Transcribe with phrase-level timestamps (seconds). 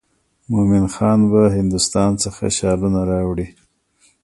[0.51, 3.47] مومن خان به هندوستان څخه شالونه راوړي.